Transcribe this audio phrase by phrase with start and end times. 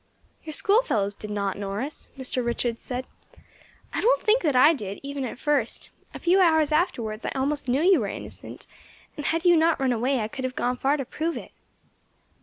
[0.43, 2.43] "Your schoolfellows did not, Norris," Mr.
[2.43, 3.05] Richards said.
[3.93, 7.67] "I don't think that I did, even at first; a few hours afterwards I almost
[7.69, 8.65] knew you were innocent,
[9.15, 11.51] and had you not run away I could have gone far to prove it."